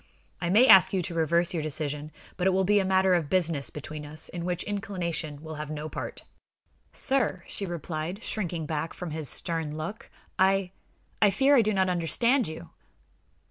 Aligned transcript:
"I 0.41 0.49
may 0.49 0.65
ask 0.65 0.93
you 0.93 1.03
to 1.03 1.13
reverse 1.13 1.53
your 1.53 1.61
decision, 1.61 2.11
but 2.35 2.47
it 2.47 2.49
will 2.49 2.63
be 2.63 2.79
a 2.79 2.83
matter 2.83 3.13
of 3.13 3.29
business 3.29 3.69
between 3.69 4.03
us, 4.03 4.29
in 4.29 4.45
which 4.45 4.63
inclination 4.63 5.43
will 5.43 5.53
have 5.61 5.69
no 5.69 5.89
part." 5.89 6.23
"Sir," 6.91 7.43
she 7.45 7.67
replied, 7.67 8.23
shrinking 8.23 8.65
back 8.65 8.93
before 8.93 9.09
his 9.09 9.29
stern 9.29 9.77
look, 9.77 10.09
"I 10.39 10.71
I 11.21 11.29
fear 11.29 11.55
I 11.55 11.61
do 11.61 11.71
not 11.71 11.87
understand 11.87 12.47
you!" 12.47 12.71